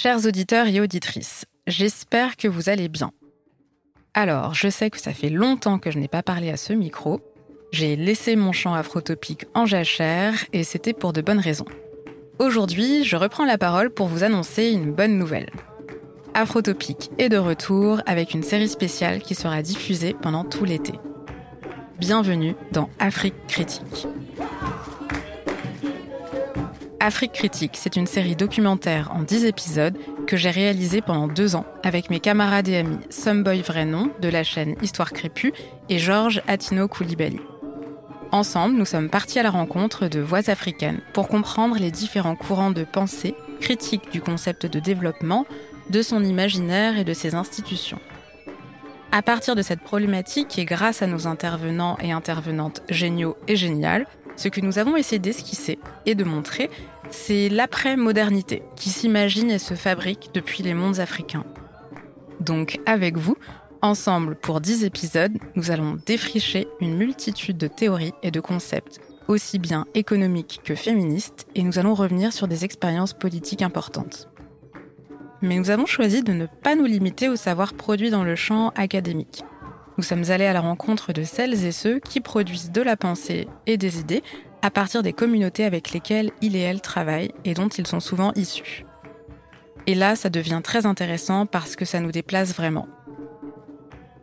Chers 0.00 0.26
auditeurs 0.26 0.68
et 0.68 0.80
auditrices, 0.80 1.44
j'espère 1.66 2.36
que 2.36 2.46
vous 2.46 2.68
allez 2.68 2.86
bien. 2.86 3.10
Alors, 4.14 4.54
je 4.54 4.68
sais 4.68 4.90
que 4.90 5.00
ça 5.00 5.12
fait 5.12 5.28
longtemps 5.28 5.80
que 5.80 5.90
je 5.90 5.98
n'ai 5.98 6.06
pas 6.06 6.22
parlé 6.22 6.50
à 6.50 6.56
ce 6.56 6.72
micro. 6.72 7.20
J'ai 7.72 7.96
laissé 7.96 8.36
mon 8.36 8.52
chant 8.52 8.74
afrotopique 8.74 9.46
en 9.54 9.66
jachère 9.66 10.34
et 10.52 10.62
c'était 10.62 10.92
pour 10.92 11.12
de 11.12 11.20
bonnes 11.20 11.40
raisons. 11.40 11.64
Aujourd'hui, 12.38 13.02
je 13.02 13.16
reprends 13.16 13.44
la 13.44 13.58
parole 13.58 13.90
pour 13.90 14.06
vous 14.06 14.22
annoncer 14.22 14.70
une 14.70 14.92
bonne 14.92 15.18
nouvelle. 15.18 15.50
Afrotopique 16.32 17.10
est 17.18 17.28
de 17.28 17.36
retour 17.36 18.00
avec 18.06 18.34
une 18.34 18.44
série 18.44 18.68
spéciale 18.68 19.20
qui 19.20 19.34
sera 19.34 19.62
diffusée 19.62 20.14
pendant 20.14 20.44
tout 20.44 20.64
l'été. 20.64 20.92
Bienvenue 21.98 22.54
dans 22.70 22.88
Afrique 23.00 23.48
Critique. 23.48 24.06
Afrique 27.00 27.32
Critique, 27.32 27.76
c'est 27.76 27.94
une 27.94 28.08
série 28.08 28.34
documentaire 28.34 29.12
en 29.14 29.22
10 29.22 29.44
épisodes 29.44 29.96
que 30.26 30.36
j'ai 30.36 30.50
réalisée 30.50 31.00
pendant 31.00 31.28
deux 31.28 31.54
ans 31.54 31.64
avec 31.84 32.10
mes 32.10 32.18
camarades 32.18 32.66
et 32.66 32.78
amis 32.78 32.98
Someboy 33.08 33.62
Vrenon 33.62 34.10
de 34.20 34.28
la 34.28 34.42
chaîne 34.42 34.74
Histoire 34.82 35.12
Crépue 35.12 35.52
et 35.88 35.98
Georges 36.00 36.42
Atino 36.48 36.88
Koulibaly. 36.88 37.38
Ensemble, 38.32 38.74
nous 38.74 38.84
sommes 38.84 39.10
partis 39.10 39.38
à 39.38 39.44
la 39.44 39.50
rencontre 39.50 40.08
de 40.08 40.18
voix 40.18 40.50
africaines 40.50 41.00
pour 41.12 41.28
comprendre 41.28 41.78
les 41.78 41.92
différents 41.92 42.36
courants 42.36 42.72
de 42.72 42.82
pensée 42.82 43.36
critiques 43.60 44.10
du 44.10 44.20
concept 44.20 44.66
de 44.66 44.80
développement, 44.80 45.46
de 45.90 46.02
son 46.02 46.24
imaginaire 46.24 46.98
et 46.98 47.04
de 47.04 47.14
ses 47.14 47.36
institutions. 47.36 48.00
À 49.12 49.22
partir 49.22 49.54
de 49.54 49.62
cette 49.62 49.80
problématique 49.80 50.58
et 50.58 50.64
grâce 50.64 51.00
à 51.00 51.06
nos 51.06 51.28
intervenants 51.28 51.96
et 52.02 52.10
intervenantes 52.10 52.82
géniaux 52.90 53.36
et 53.46 53.56
géniales, 53.56 54.06
ce 54.38 54.48
que 54.48 54.60
nous 54.60 54.78
avons 54.78 54.96
essayé 54.96 55.18
d'esquisser 55.18 55.78
et 56.06 56.14
de 56.14 56.24
montrer, 56.24 56.70
c'est 57.10 57.48
l'après-modernité 57.48 58.62
qui 58.76 58.88
s'imagine 58.88 59.50
et 59.50 59.58
se 59.58 59.74
fabrique 59.74 60.30
depuis 60.32 60.62
les 60.62 60.74
mondes 60.74 61.00
africains. 61.00 61.44
Donc 62.40 62.78
avec 62.86 63.16
vous, 63.16 63.36
ensemble 63.82 64.36
pour 64.36 64.60
10 64.60 64.84
épisodes, 64.84 65.36
nous 65.56 65.70
allons 65.70 65.98
défricher 66.06 66.68
une 66.80 66.96
multitude 66.96 67.58
de 67.58 67.66
théories 67.66 68.14
et 68.22 68.30
de 68.30 68.40
concepts, 68.40 69.00
aussi 69.26 69.58
bien 69.58 69.86
économiques 69.94 70.60
que 70.64 70.76
féministes, 70.76 71.46
et 71.56 71.62
nous 71.62 71.78
allons 71.78 71.94
revenir 71.94 72.32
sur 72.32 72.46
des 72.46 72.64
expériences 72.64 73.14
politiques 73.14 73.62
importantes. 73.62 74.28
Mais 75.42 75.58
nous 75.58 75.70
avons 75.70 75.86
choisi 75.86 76.22
de 76.22 76.32
ne 76.32 76.46
pas 76.46 76.76
nous 76.76 76.86
limiter 76.86 77.28
au 77.28 77.36
savoir 77.36 77.74
produit 77.74 78.10
dans 78.10 78.24
le 78.24 78.36
champ 78.36 78.70
académique. 78.76 79.42
Nous 79.98 80.04
sommes 80.04 80.30
allés 80.30 80.46
à 80.46 80.52
la 80.52 80.60
rencontre 80.60 81.12
de 81.12 81.24
celles 81.24 81.64
et 81.64 81.72
ceux 81.72 81.98
qui 81.98 82.20
produisent 82.20 82.70
de 82.70 82.82
la 82.82 82.96
pensée 82.96 83.48
et 83.66 83.76
des 83.76 83.98
idées 83.98 84.22
à 84.62 84.70
partir 84.70 85.02
des 85.02 85.12
communautés 85.12 85.64
avec 85.64 85.90
lesquelles 85.90 86.30
ils 86.40 86.54
et 86.54 86.60
elles 86.60 86.80
travaillent 86.80 87.32
et 87.44 87.52
dont 87.52 87.66
ils 87.66 87.86
sont 87.86 87.98
souvent 87.98 88.32
issus. 88.36 88.84
Et 89.88 89.96
là, 89.96 90.14
ça 90.14 90.30
devient 90.30 90.60
très 90.62 90.86
intéressant 90.86 91.46
parce 91.46 91.74
que 91.74 91.84
ça 91.84 91.98
nous 91.98 92.12
déplace 92.12 92.54
vraiment. 92.54 92.86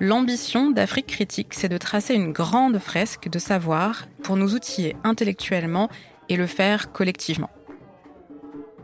L'ambition 0.00 0.70
d'Afrique 0.70 1.06
Critique, 1.06 1.54
c'est 1.54 1.68
de 1.68 1.78
tracer 1.78 2.14
une 2.14 2.32
grande 2.32 2.80
fresque 2.80 3.28
de 3.28 3.38
savoir 3.38 4.08
pour 4.24 4.36
nous 4.36 4.56
outiller 4.56 4.96
intellectuellement 5.04 5.88
et 6.28 6.36
le 6.36 6.48
faire 6.48 6.90
collectivement. 6.90 7.50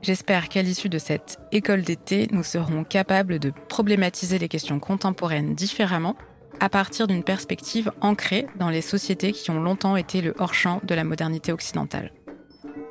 J'espère 0.02 0.48
qu'à 0.48 0.62
l'issue 0.62 0.88
de 0.88 0.98
cette 0.98 1.38
école 1.50 1.82
d'été, 1.82 2.28
nous 2.30 2.44
serons 2.44 2.84
capables 2.84 3.40
de 3.40 3.52
problématiser 3.68 4.38
les 4.38 4.48
questions 4.48 4.78
contemporaines 4.78 5.56
différemment 5.56 6.14
à 6.60 6.68
partir 6.68 7.06
d'une 7.06 7.22
perspective 7.22 7.92
ancrée 8.00 8.46
dans 8.56 8.70
les 8.70 8.82
sociétés 8.82 9.32
qui 9.32 9.50
ont 9.50 9.60
longtemps 9.60 9.96
été 9.96 10.20
le 10.20 10.34
hors-champ 10.38 10.80
de 10.84 10.94
la 10.94 11.04
modernité 11.04 11.52
occidentale. 11.52 12.12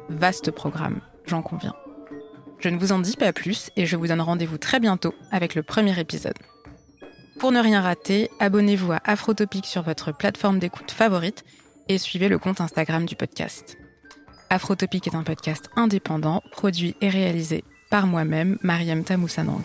Vaste 0.10 0.52
programme, 0.52 1.02
j'en 1.26 1.42
conviens. 1.42 1.74
Je 2.60 2.70
ne 2.70 2.78
vous 2.78 2.92
en 2.92 3.00
dis 3.00 3.18
pas 3.18 3.34
plus 3.34 3.70
et 3.76 3.86
je 3.86 3.96
vous 3.96 4.08
donne 4.08 4.22
rendez-vous 4.22 4.58
très 4.58 4.80
bientôt 4.80 5.14
avec 5.32 5.56
le 5.56 5.64
premier 5.64 6.00
épisode. 6.00 6.38
Pour 7.40 7.52
ne 7.52 7.60
rien 7.60 7.82
rater, 7.82 8.30
abonnez-vous 8.40 8.94
à 8.94 9.02
Afrotopic 9.04 9.66
sur 9.66 9.84
votre 9.84 10.12
plateforme 10.12 10.60
d'écoute 10.60 10.92
favorite 10.92 11.44
et 11.90 11.98
suivez 11.98 12.30
le 12.30 12.40
compte 12.40 12.62
Instagram 12.62 13.06
du 13.06 13.16
podcast. 13.16 13.78
Afrotopic 14.50 15.08
est 15.08 15.16
un 15.16 15.24
podcast 15.24 15.70
indépendant, 15.76 16.42
produit 16.52 16.96
et 17.02 17.10
réalisé 17.10 17.64
par 17.90 18.08
moi-même, 18.08 18.58
Mariam 18.62 19.04
Tamoussanang. 19.04 19.64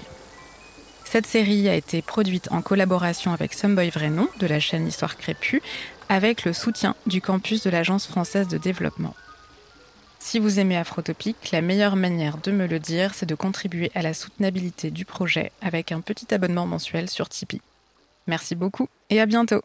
Cette 1.10 1.26
série 1.26 1.68
a 1.68 1.74
été 1.74 2.02
produite 2.02 2.46
en 2.52 2.62
collaboration 2.62 3.32
avec 3.32 3.52
Someboy 3.52 3.90
Vrenon 3.90 4.28
de 4.38 4.46
la 4.46 4.60
chaîne 4.60 4.86
Histoire 4.86 5.16
Crépue, 5.16 5.60
avec 6.08 6.44
le 6.44 6.52
soutien 6.52 6.94
du 7.08 7.20
campus 7.20 7.64
de 7.64 7.70
l'Agence 7.70 8.06
française 8.06 8.46
de 8.46 8.58
développement. 8.58 9.16
Si 10.20 10.38
vous 10.38 10.60
aimez 10.60 10.76
Afrotopic, 10.76 11.50
la 11.50 11.62
meilleure 11.62 11.96
manière 11.96 12.38
de 12.38 12.52
me 12.52 12.68
le 12.68 12.78
dire, 12.78 13.12
c'est 13.12 13.26
de 13.26 13.34
contribuer 13.34 13.90
à 13.96 14.02
la 14.02 14.14
soutenabilité 14.14 14.92
du 14.92 15.04
projet 15.04 15.50
avec 15.60 15.90
un 15.90 16.00
petit 16.00 16.32
abonnement 16.32 16.64
mensuel 16.64 17.10
sur 17.10 17.28
Tipeee. 17.28 17.60
Merci 18.28 18.54
beaucoup 18.54 18.88
et 19.08 19.20
à 19.20 19.26
bientôt 19.26 19.62